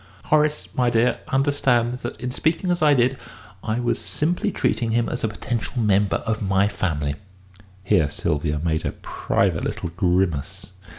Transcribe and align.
"Horace, 0.25 0.67
my 0.73 0.89
dear, 0.89 1.19
understands 1.27 2.01
that, 2.01 2.19
in 2.19 2.31
speaking 2.31 2.71
as 2.71 2.81
I 2.81 2.95
did, 2.95 3.19
I 3.63 3.79
was 3.79 3.99
simply 3.99 4.51
treating 4.51 4.89
him 4.89 5.07
as 5.07 5.23
a 5.23 5.27
potential 5.27 5.77
member 5.79 6.15
of 6.25 6.41
my 6.41 6.67
family." 6.67 7.17
Here 7.83 8.09
Sylvia 8.09 8.57
made 8.63 8.83
a 8.83 8.93
private 8.93 9.63
little 9.63 9.89
grimace. 9.89 10.65